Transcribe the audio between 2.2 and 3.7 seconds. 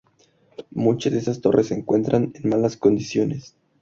en malas condiciones.